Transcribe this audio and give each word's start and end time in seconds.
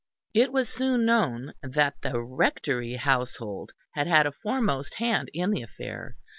It 0.33 0.51
was 0.51 0.67
soon 0.67 1.05
known 1.05 1.53
that 1.61 2.01
the 2.01 2.19
Rectory 2.19 2.95
household 2.95 3.73
had 3.93 4.07
had 4.07 4.25
a 4.25 4.31
foremost 4.31 4.95
hand 4.95 5.29
in 5.31 5.51
the 5.51 5.61
affair. 5.61 6.17